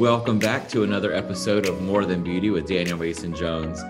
[0.00, 3.82] Welcome back to another episode of More Than Beauty with Daniel Mason Jones.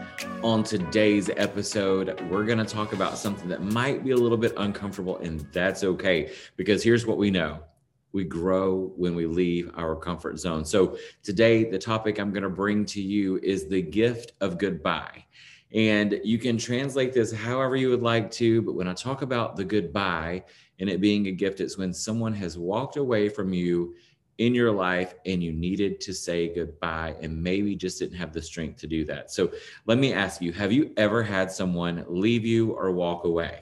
[0.42, 4.52] On today's episode, we're going to talk about something that might be a little bit
[4.56, 7.62] uncomfortable, and that's okay because here's what we know
[8.10, 10.64] we grow when we leave our comfort zone.
[10.64, 15.24] So, today, the topic I'm going to bring to you is the gift of goodbye.
[15.72, 19.54] And you can translate this however you would like to, but when I talk about
[19.54, 20.42] the goodbye
[20.80, 23.94] and it being a gift, it's when someone has walked away from you
[24.40, 28.40] in your life and you needed to say goodbye and maybe just didn't have the
[28.40, 29.30] strength to do that.
[29.30, 29.52] So
[29.84, 33.60] let me ask you have you ever had someone leave you or walk away?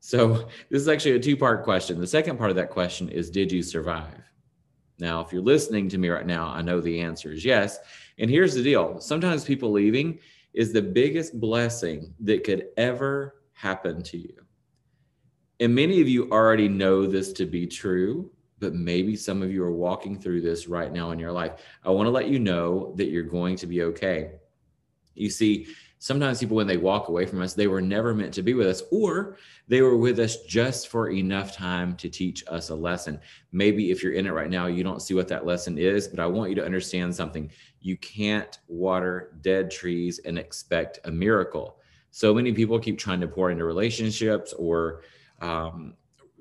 [0.00, 2.00] So this is actually a two part question.
[2.00, 4.24] The second part of that question is Did you survive?
[4.98, 7.78] Now, if you're listening to me right now, I know the answer is yes.
[8.18, 10.18] And here's the deal sometimes people leaving
[10.52, 14.34] is the biggest blessing that could ever happen to you.
[15.60, 19.62] And many of you already know this to be true but maybe some of you
[19.62, 21.60] are walking through this right now in your life.
[21.84, 24.32] I want to let you know that you're going to be okay.
[25.14, 25.66] You see,
[25.98, 28.66] sometimes people, when they walk away from us, they were never meant to be with
[28.66, 33.20] us, or they were with us just for enough time to teach us a lesson.
[33.52, 36.20] Maybe if you're in it right now, you don't see what that lesson is, but
[36.20, 37.50] I want you to understand something.
[37.80, 41.78] You can't water dead trees and expect a miracle.
[42.10, 45.02] So many people keep trying to pour into relationships or
[45.40, 45.94] um,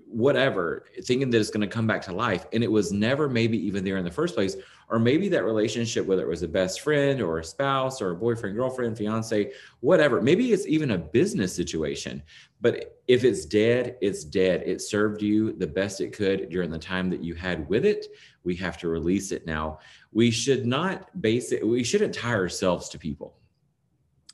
[0.09, 2.45] whatever, thinking that it's going to come back to life.
[2.53, 4.55] And it was never maybe even there in the first place.
[4.89, 8.15] Or maybe that relationship, whether it was a best friend or a spouse or a
[8.15, 12.23] boyfriend, girlfriend, fiance, whatever, maybe it's even a business situation.
[12.61, 14.63] But if it's dead, it's dead.
[14.65, 18.07] It served you the best it could during the time that you had with it.
[18.45, 19.79] We have to release it now.
[20.13, 23.35] We should not base it, we shouldn't tie ourselves to people.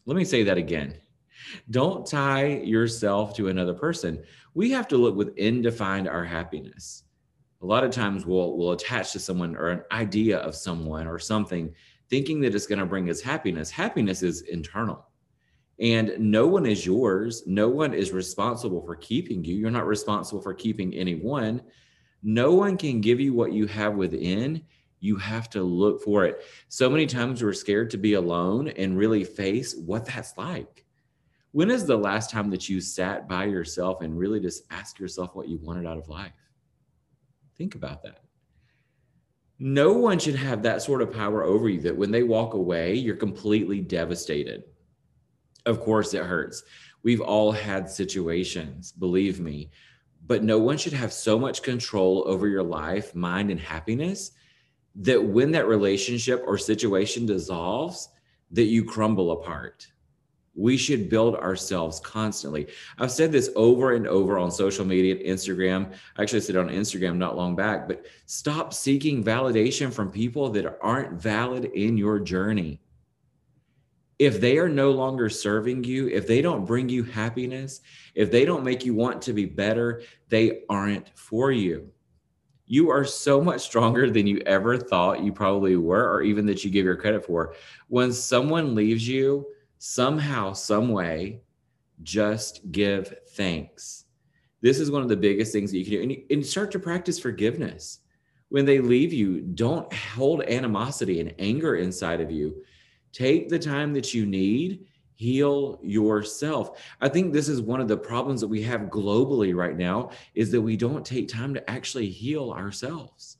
[0.05, 0.95] Let me say that again.
[1.71, 4.23] Don't tie yourself to another person
[4.53, 7.03] we have to look within to find our happiness.
[7.61, 11.17] A lot of times we'll we'll attach to someone or an idea of someone or
[11.19, 11.73] something
[12.09, 13.71] thinking that it's going to bring us happiness.
[13.71, 15.07] Happiness is internal.
[15.79, 17.43] And no one is yours.
[17.47, 19.55] No one is responsible for keeping you.
[19.55, 21.61] You're not responsible for keeping anyone.
[22.21, 24.63] No one can give you what you have within.
[24.99, 26.43] You have to look for it.
[26.69, 30.82] So many times we're scared to be alone and really face what that's like
[31.53, 35.35] when is the last time that you sat by yourself and really just asked yourself
[35.35, 36.33] what you wanted out of life?
[37.55, 38.21] Think about that.
[39.59, 42.95] No one should have that sort of power over you that when they walk away,
[42.95, 44.63] you're completely devastated.
[45.67, 46.63] Of course, it hurts.
[47.03, 49.69] We've all had situations, believe me,
[50.25, 54.31] but no one should have so much control over your life, mind, and happiness
[54.95, 58.09] that when that relationship or situation dissolves,
[58.49, 59.87] that you crumble apart
[60.55, 62.67] we should build ourselves constantly.
[62.99, 65.93] I've said this over and over on social media, Instagram.
[66.17, 70.77] I actually said on Instagram not long back, but stop seeking validation from people that
[70.81, 72.79] aren't valid in your journey.
[74.19, 77.81] If they are no longer serving you, if they don't bring you happiness,
[78.13, 81.89] if they don't make you want to be better, they aren't for you.
[82.65, 86.63] You are so much stronger than you ever thought you probably were, or even that
[86.63, 87.55] you give your credit for.
[87.87, 89.47] When someone leaves you,
[89.85, 91.41] somehow, some way,
[92.03, 94.05] just give thanks.
[94.61, 96.01] This is one of the biggest things that you can do.
[96.03, 97.99] And, you, and start to practice forgiveness.
[98.47, 102.63] When they leave you, don't hold animosity and anger inside of you.
[103.11, 104.85] Take the time that you need
[105.15, 109.77] heal yourself i think this is one of the problems that we have globally right
[109.77, 113.37] now is that we don't take time to actually heal ourselves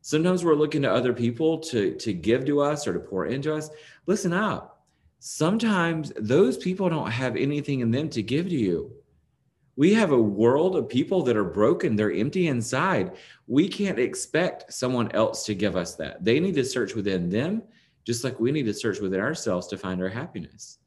[0.00, 3.54] sometimes we're looking to other people to to give to us or to pour into
[3.54, 3.68] us
[4.06, 4.73] listen up
[5.26, 8.92] sometimes those people don't have anything in them to give to you.
[9.74, 13.16] We have a world of people that are broken, they're empty inside.
[13.46, 16.22] We can't expect someone else to give us that.
[16.22, 17.62] They need to search within them,
[18.04, 20.78] just like we need to search within ourselves to find our happiness.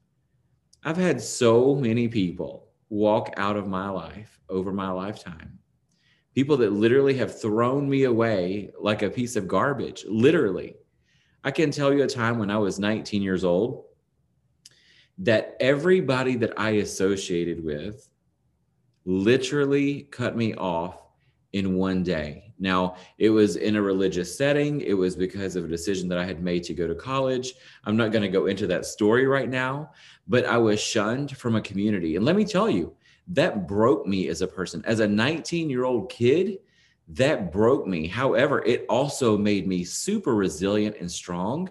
[0.84, 5.58] I've had so many people walk out of my life over my lifetime.
[6.36, 10.76] People that literally have thrown me away like a piece of garbage, literally.
[11.44, 13.87] I can tell you a time when I was 19 years old
[15.20, 18.10] that everybody that I associated with
[19.06, 21.02] literally cut me off
[21.54, 22.54] in one day.
[22.60, 24.82] Now, it was in a religious setting.
[24.82, 27.54] It was because of a decision that I had made to go to college.
[27.86, 29.92] I'm not going to go into that story right now,
[30.28, 32.16] but I was shunned from a community.
[32.16, 32.96] And let me tell you,
[33.30, 34.84] that broke me as a person.
[34.86, 36.60] As a 19 year old kid,
[37.10, 38.08] that broke me.
[38.08, 41.70] However, it also made me super resilient and strong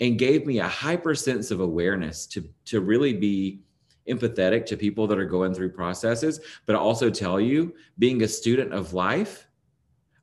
[0.00, 3.60] and gave me a hyper sense of awareness to to really be
[4.08, 8.28] empathetic to people that are going through processes but I also tell you being a
[8.28, 9.46] student of life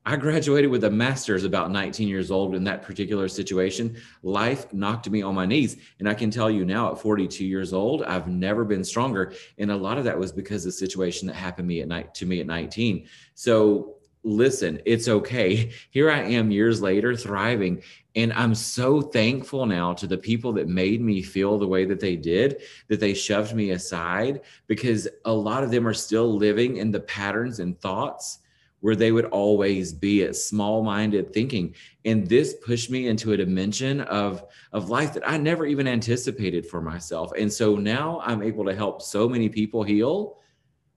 [0.06, 3.96] I graduated with a master's about 19 years old in that particular situation.
[4.22, 5.78] Life knocked me on my knees.
[5.98, 9.32] And I can tell you now at 42 years old, I've never been stronger.
[9.56, 12.14] And a lot of that was because of the situation that happened me at night
[12.16, 13.06] to me at 19.
[13.34, 15.70] So listen, it's okay.
[15.90, 17.82] Here I am years later thriving.
[18.16, 22.00] And I'm so thankful now to the people that made me feel the way that
[22.00, 26.76] they did, that they shoved me aside, because a lot of them are still living
[26.76, 28.38] in the patterns and thoughts
[28.80, 31.74] where they would always be at small minded thinking.
[32.04, 36.66] And this pushed me into a dimension of, of life that I never even anticipated
[36.66, 37.32] for myself.
[37.36, 40.36] And so now I'm able to help so many people heal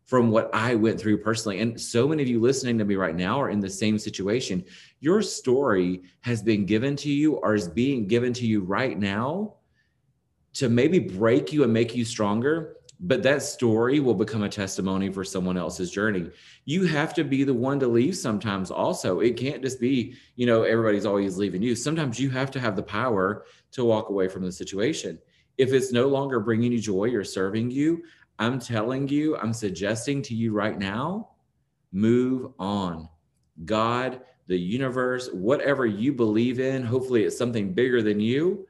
[0.08, 1.60] from what I went through personally.
[1.60, 4.64] And so many of you listening to me right now are in the same situation.
[5.02, 9.56] Your story has been given to you or is being given to you right now
[10.54, 15.12] to maybe break you and make you stronger but that story will become a testimony
[15.12, 16.32] for someone else's journey
[16.66, 20.48] you have to be the one to leave sometimes also it can't just be you
[20.48, 24.28] know everybody's always leaving you sometimes you have to have the power to walk away
[24.28, 25.20] from the situation
[25.60, 28.04] if it's no longer bringing you joy or serving you
[28.40, 31.30] i'm telling you i'm suggesting to you right now
[31.92, 33.10] move on.
[33.66, 38.66] God the universe whatever you believe in hopefully it's something bigger than you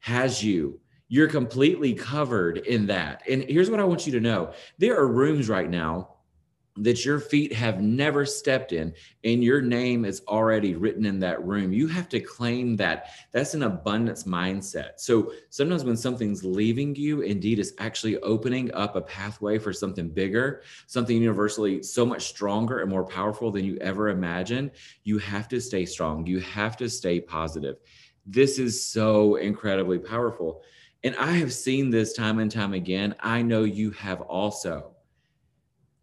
[0.00, 0.80] has you.
[1.08, 3.22] You're completely covered in that.
[3.28, 4.52] And here's what I want you to know.
[4.78, 6.14] There are rooms right now
[6.76, 8.94] that your feet have never stepped in
[9.24, 11.72] and your name is already written in that room.
[11.72, 13.10] You have to claim that.
[13.32, 14.92] That's an abundance mindset.
[14.98, 20.08] So sometimes when something's leaving you, indeed, it's actually opening up a pathway for something
[20.08, 24.70] bigger, something universally so much stronger and more powerful than you ever imagined.
[25.02, 26.24] You have to stay strong.
[26.26, 27.76] You have to stay positive.
[28.26, 30.62] This is so incredibly powerful.
[31.02, 33.14] And I have seen this time and time again.
[33.20, 34.94] I know you have also.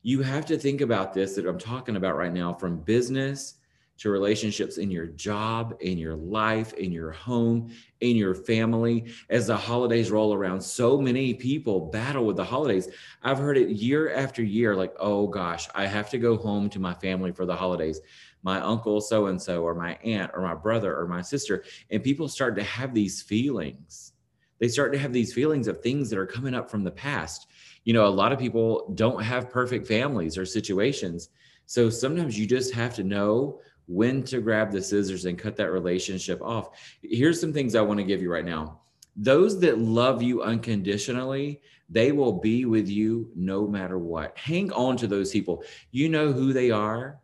[0.04, 3.56] You have to think about this that I'm talking about right now from business
[3.98, 9.12] to relationships in your job, in your life, in your home, in your family.
[9.30, 12.90] As the holidays roll around, so many people battle with the holidays.
[13.24, 16.80] I've heard it year after year like, oh gosh, I have to go home to
[16.80, 18.00] my family for the holidays.
[18.44, 21.64] My uncle so and so, or my aunt, or my brother, or my sister.
[21.90, 24.14] And people start to have these feelings
[24.60, 27.48] they start to have these feelings of things that are coming up from the past.
[27.88, 31.30] You know, a lot of people don't have perfect families or situations.
[31.68, 35.72] So sometimes you just have to know when to grab the scissors and cut that
[35.72, 36.72] relationship off.
[37.02, 38.82] Here's some things I want to give you right now.
[39.16, 44.38] Those that love you unconditionally, they will be with you no matter what.
[44.38, 45.64] Hang on to those people.
[45.92, 47.22] You know who they are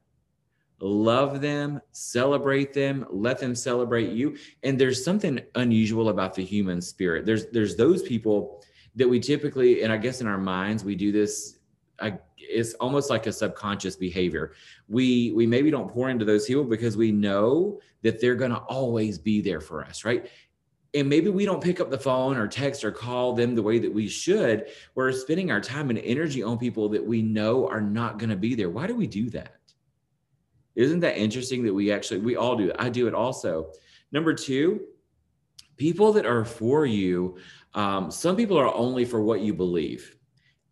[0.79, 4.35] love them, celebrate them, let them celebrate you.
[4.63, 7.25] And there's something unusual about the human spirit.
[7.25, 8.63] There's there's those people
[8.95, 11.57] that we typically, and I guess in our minds, we do this.
[11.99, 14.53] I, it's almost like a subconscious behavior.
[14.87, 18.57] We we maybe don't pour into those people because we know that they're going to
[18.57, 20.29] always be there for us, right?
[20.93, 23.79] and maybe we don't pick up the phone or text or call them the way
[23.79, 24.67] that we should.
[24.93, 28.35] We're spending our time and energy on people that we know are not going to
[28.35, 28.69] be there.
[28.69, 29.55] Why do we do that?
[30.75, 32.71] Isn't that interesting that we actually, we all do?
[32.77, 33.71] I do it also.
[34.11, 34.81] Number two,
[35.77, 37.37] people that are for you,
[37.73, 40.15] um, some people are only for what you believe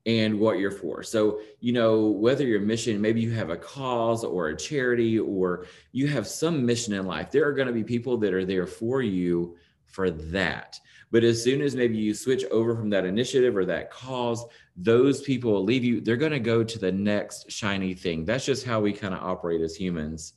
[0.06, 1.04] and what you're for.
[1.04, 5.66] So, you know, whether your mission, maybe you have a cause or a charity or
[5.92, 8.66] you have some mission in life, there are going to be people that are there
[8.66, 10.80] for you for that.
[11.12, 14.46] But as soon as maybe you switch over from that initiative or that cause,
[14.78, 16.00] those people will leave you.
[16.00, 18.24] They're going to go to the next shiny thing.
[18.26, 20.34] That's just how we kind of operate as humans.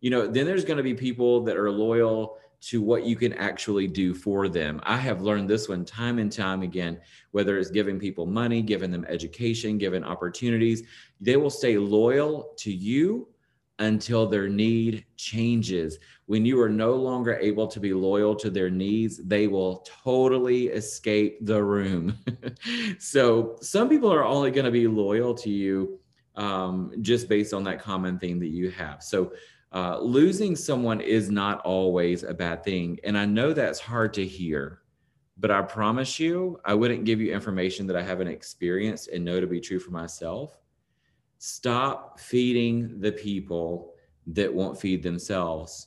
[0.00, 3.32] You know, then there's going to be people that are loyal to what you can
[3.34, 4.80] actually do for them.
[4.84, 7.00] I have learned this one time and time again,
[7.30, 10.82] whether it's giving people money, giving them education, giving opportunities,
[11.20, 13.28] they will stay loyal to you
[13.78, 15.98] until their need changes.
[16.26, 20.66] When you are no longer able to be loyal to their needs, they will totally
[20.66, 22.16] escape the room.
[22.98, 25.98] so, some people are only going to be loyal to you
[26.36, 29.02] um, just based on that common theme that you have.
[29.02, 29.32] So,
[29.72, 32.98] uh, losing someone is not always a bad thing.
[33.04, 34.82] And I know that's hard to hear,
[35.38, 39.40] but I promise you, I wouldn't give you information that I haven't experienced and know
[39.40, 40.58] to be true for myself.
[41.38, 43.94] Stop feeding the people
[44.26, 45.86] that won't feed themselves.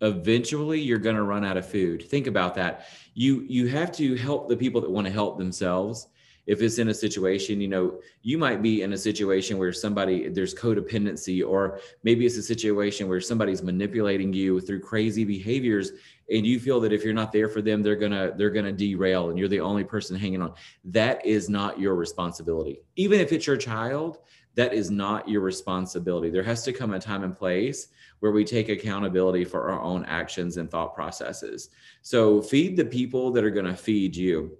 [0.00, 2.08] Eventually you're going to run out of food.
[2.08, 2.86] Think about that.
[3.14, 6.08] You you have to help the people that want to help themselves
[6.46, 10.28] if it's in a situation you know you might be in a situation where somebody
[10.28, 15.92] there's codependency or maybe it's a situation where somebody's manipulating you through crazy behaviors
[16.30, 19.30] and you feel that if you're not there for them they're gonna they're gonna derail
[19.30, 20.52] and you're the only person hanging on
[20.84, 24.18] that is not your responsibility even if it's your child
[24.54, 26.30] that is not your responsibility.
[26.30, 27.88] There has to come a time and place
[28.20, 31.70] where we take accountability for our own actions and thought processes.
[32.02, 34.56] So feed the people that are going to feed you.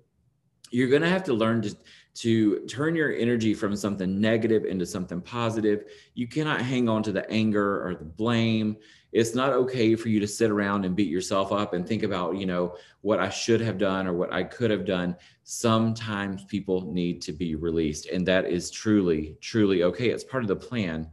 [0.74, 1.76] You're going to have to learn to
[2.14, 5.84] to turn your energy from something negative into something positive.
[6.14, 8.76] You cannot hang on to the anger or the blame.
[9.12, 12.36] It's not okay for you to sit around and beat yourself up and think about,
[12.36, 15.16] you know, what I should have done or what I could have done.
[15.44, 20.10] Sometimes people need to be released, and that is truly, truly okay.
[20.10, 21.08] It's part of the plan.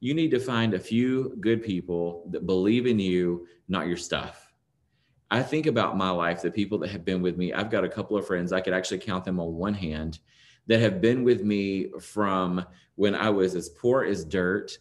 [0.00, 4.43] You need to find a few good people that believe in you, not your stuff
[5.34, 7.52] I think about my life, the people that have been with me.
[7.52, 10.20] I've got a couple of friends, I could actually count them on one hand,
[10.68, 12.64] that have been with me from
[12.94, 14.78] when I was as poor as dirt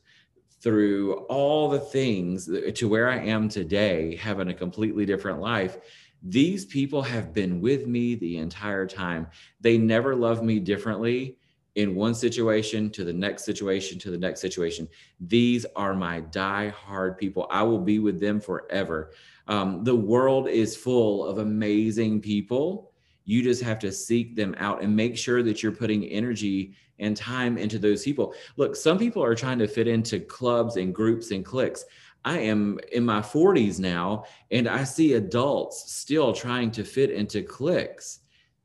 [0.62, 5.80] through all the things to where I am today, having a completely different life.
[6.22, 9.26] These people have been with me the entire time.
[9.60, 11.36] They never loved me differently
[11.74, 14.88] in one situation to the next situation to the next situation.
[15.20, 17.48] These are my die-hard people.
[17.50, 19.14] I will be with them forever.
[19.48, 22.92] Um, the world is full of amazing people.
[23.26, 27.16] You just have to seek them out and make sure that you're putting energy and
[27.16, 28.34] time into those people.
[28.58, 31.86] Look, some people are trying to fit into clubs and groups and cliques.
[32.26, 37.42] I am in my 40s now, and I see adults still trying to fit into
[37.42, 38.20] cliques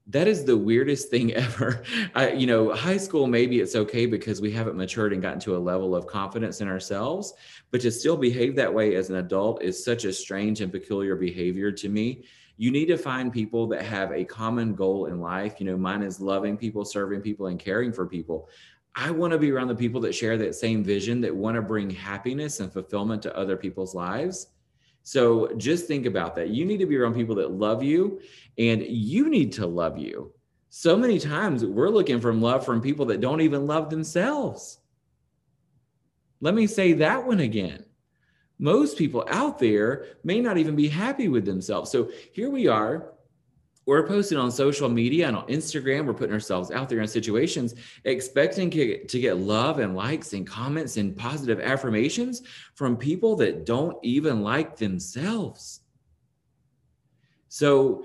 [0.08, 1.84] that is the weirdest thing ever.
[2.14, 5.56] I, you know, high school, maybe it's okay because we haven't matured and gotten to
[5.56, 7.34] a level of confidence in ourselves,
[7.70, 11.14] but to still behave that way as an adult is such a strange and peculiar
[11.14, 12.24] behavior to me.
[12.56, 15.60] You need to find people that have a common goal in life.
[15.60, 18.48] You know, mine is loving people, serving people, and caring for people.
[18.96, 21.62] I want to be around the people that share that same vision, that want to
[21.62, 24.48] bring happiness and fulfillment to other people's lives.
[25.02, 26.48] So just think about that.
[26.48, 28.20] You need to be around people that love you
[28.58, 30.32] and you need to love you.
[30.70, 34.78] So many times we're looking for love from people that don't even love themselves.
[36.40, 37.84] Let me say that one again.
[38.58, 41.90] Most people out there may not even be happy with themselves.
[41.90, 43.12] So here we are
[43.88, 46.04] we're posting on social media and on Instagram.
[46.04, 50.98] We're putting ourselves out there in situations, expecting to get love and likes and comments
[50.98, 52.42] and positive affirmations
[52.74, 55.80] from people that don't even like themselves.
[57.48, 58.04] So,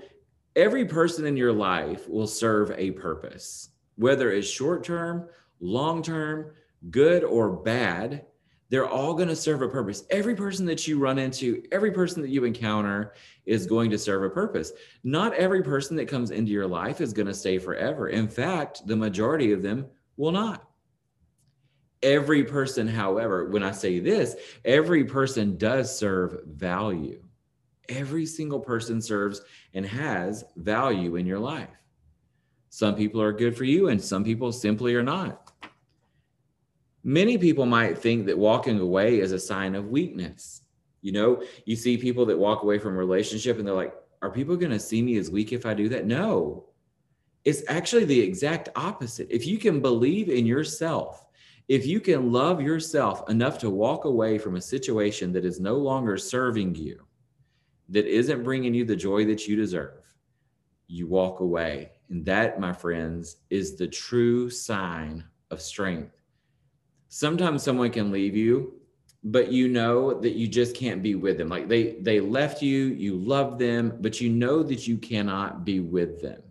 [0.56, 5.28] every person in your life will serve a purpose, whether it's short term,
[5.60, 6.52] long term,
[6.90, 8.24] good or bad
[8.70, 10.04] they're all going to serve a purpose.
[10.10, 14.24] Every person that you run into, every person that you encounter is going to serve
[14.24, 14.72] a purpose.
[15.02, 18.08] Not every person that comes into your life is going to stay forever.
[18.08, 20.68] In fact, the majority of them will not.
[22.02, 27.22] Every person, however, when I say this, every person does serve value.
[27.88, 29.42] Every single person serves
[29.74, 31.68] and has value in your life.
[32.70, 35.43] Some people are good for you, and some people simply are not.
[37.04, 40.62] Many people might think that walking away is a sign of weakness.
[41.02, 44.30] You know, you see people that walk away from a relationship and they're like, are
[44.30, 46.06] people going to see me as weak if I do that?
[46.06, 46.64] No.
[47.44, 49.28] It's actually the exact opposite.
[49.30, 51.26] If you can believe in yourself,
[51.68, 55.74] if you can love yourself enough to walk away from a situation that is no
[55.74, 57.06] longer serving you,
[57.90, 60.10] that isn't bringing you the joy that you deserve,
[60.86, 61.90] you walk away.
[62.08, 66.23] And that, my friends, is the true sign of strength
[67.14, 68.74] sometimes someone can leave you
[69.22, 71.48] but you know that you just can't be with them.
[71.48, 75.78] Like they they left you you love them but you know that you cannot be
[75.78, 76.42] with them.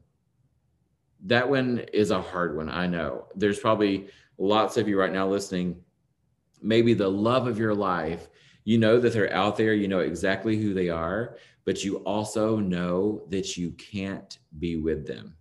[1.25, 3.25] That one is a hard one i know.
[3.35, 5.81] There's probably lots of you right now listening.
[6.61, 8.29] Maybe the love of your life
[8.63, 12.55] you know that they're out there you know exactly who they are but you also
[12.55, 15.35] know that you can't be with them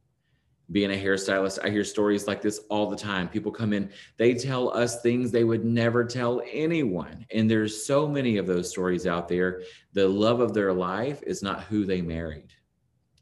[0.70, 3.28] being a hairstylist, I hear stories like this all the time.
[3.28, 7.26] People come in, they tell us things they would never tell anyone.
[7.34, 9.62] And there's so many of those stories out there.
[9.92, 12.52] The love of their life is not who they married.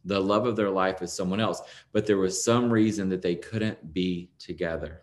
[0.04, 1.60] The love of their life is someone else,
[1.92, 5.02] but there was some reason that they couldn't be together.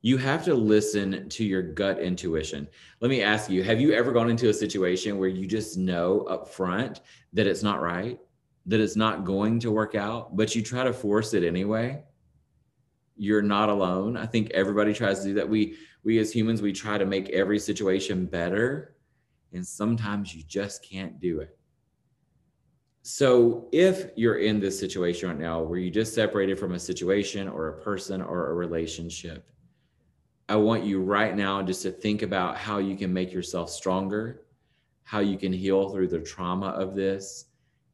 [0.00, 2.68] You have to listen to your gut intuition.
[3.00, 6.20] Let me ask you, have you ever gone into a situation where you just know
[6.22, 7.00] up front
[7.32, 8.18] that it's not right?
[8.68, 12.02] That it's not going to work out, but you try to force it anyway,
[13.16, 14.16] you're not alone.
[14.16, 15.48] I think everybody tries to do that.
[15.48, 18.94] We we as humans we try to make every situation better,
[19.52, 21.58] and sometimes you just can't do it.
[23.02, 27.48] So if you're in this situation right now where you just separated from a situation
[27.48, 29.48] or a person or a relationship,
[30.50, 34.42] I want you right now just to think about how you can make yourself stronger,
[35.04, 37.46] how you can heal through the trauma of this,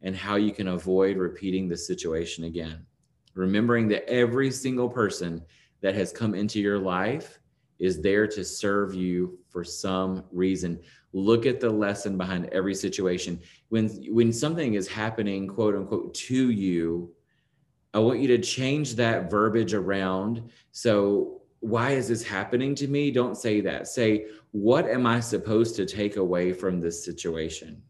[0.05, 2.87] and how you can avoid repeating the situation again.
[3.35, 5.43] Remembering that every single person
[5.81, 7.41] that has come into your life
[7.81, 10.81] is there to serve you for some reason.
[11.13, 13.41] Look at the lesson behind every situation.
[13.71, 17.13] When when something is happening, quote unquote, to you,
[17.93, 20.51] I want you to change that verbiage around.
[20.73, 23.11] So, why is this happening to me?
[23.11, 23.89] Don't say that.
[23.89, 27.83] Say, what am I supposed to take away from this situation?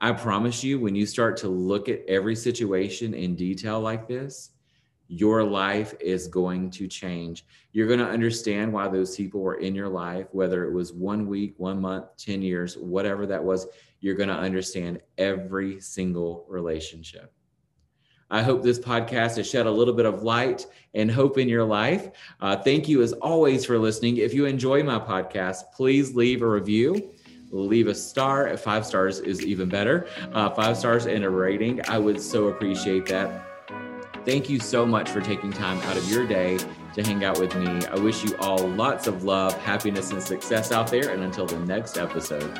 [0.00, 4.50] I promise you, when you start to look at every situation in detail like this,
[5.08, 7.44] your life is going to change.
[7.72, 11.26] You're going to understand why those people were in your life, whether it was one
[11.26, 13.66] week, one month, 10 years, whatever that was.
[14.00, 17.32] You're going to understand every single relationship.
[18.30, 21.64] I hope this podcast has shed a little bit of light and hope in your
[21.64, 22.10] life.
[22.40, 24.18] Uh, thank you, as always, for listening.
[24.18, 27.10] If you enjoy my podcast, please leave a review
[27.50, 28.56] leave a star.
[28.56, 30.06] Five stars is even better.
[30.32, 31.80] Uh, five stars and a rating.
[31.88, 33.44] I would so appreciate that.
[34.24, 36.58] Thank you so much for taking time out of your day
[36.94, 37.86] to hang out with me.
[37.86, 41.10] I wish you all lots of love, happiness, and success out there.
[41.10, 42.58] And until the next episode.